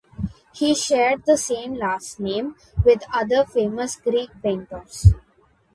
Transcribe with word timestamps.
He 0.55 0.73
shared 0.73 1.25
the 1.27 1.37
same 1.37 1.75
last 1.75 2.19
name 2.19 2.55
with 2.83 3.03
other 3.13 3.45
famous 3.45 3.97
Greek 3.97 4.31
painters. 4.41 5.13